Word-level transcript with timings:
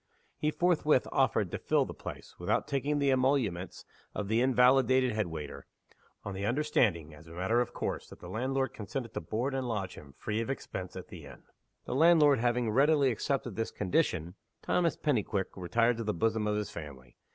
He 0.39 0.49
forthwith 0.49 1.07
offered 1.11 1.51
to 1.51 1.59
fill 1.59 1.85
the 1.85 1.93
place, 1.93 2.33
without 2.39 2.67
taking 2.67 2.97
the 2.97 3.11
emoluments, 3.11 3.85
of 4.15 4.29
the 4.29 4.41
invalided 4.41 5.11
headwaiter 5.11 5.67
on 6.25 6.33
the 6.33 6.43
understanding, 6.43 7.13
as 7.13 7.27
a 7.27 7.33
matter 7.33 7.61
of 7.61 7.71
course, 7.71 8.09
that 8.09 8.19
the 8.19 8.27
landlord 8.27 8.73
consented 8.73 9.13
to 9.13 9.21
board 9.21 9.53
and 9.53 9.67
lodge 9.67 9.93
him 9.93 10.15
free 10.17 10.41
of 10.41 10.49
expense 10.49 10.95
at 10.95 11.09
the 11.09 11.27
inn. 11.27 11.43
The 11.85 11.93
landlord 11.93 12.39
having 12.39 12.71
readily 12.71 13.11
accepted 13.11 13.55
this 13.55 13.69
condition, 13.69 14.33
Thomas 14.63 14.97
Pennyquick 14.97 15.55
retired 15.55 15.97
to 15.97 16.03
the 16.03 16.15
bosom 16.15 16.47
of 16.47 16.55
his 16.55 16.71
family. 16.71 17.15